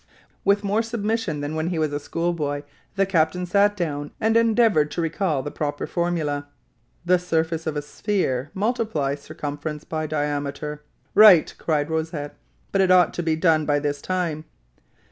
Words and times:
With 0.43 0.63
more 0.63 0.81
submission 0.81 1.41
than 1.41 1.53
when 1.55 1.67
he 1.67 1.77
was 1.77 1.93
a 1.93 1.99
school 1.99 2.33
boy, 2.33 2.63
the 2.95 3.05
captain 3.05 3.45
sat 3.45 3.77
down 3.77 4.09
and 4.19 4.35
endeavored 4.35 4.89
to 4.89 5.01
recall 5.01 5.43
the 5.43 5.51
proper 5.51 5.85
formula. 5.85 6.47
"The 7.05 7.19
surface 7.19 7.67
of 7.67 7.77
a 7.77 7.83
sphere? 7.83 8.49
Multiply 8.55 9.13
circumference 9.13 9.83
by 9.83 10.07
diameter." 10.07 10.81
"Right!" 11.13 11.53
cried 11.59 11.91
Rosette; 11.91 12.35
"but 12.71 12.81
it 12.81 12.89
ought 12.89 13.13
to 13.13 13.21
be 13.21 13.35
done 13.35 13.67
by 13.67 13.77
this 13.77 14.01
time." 14.01 14.45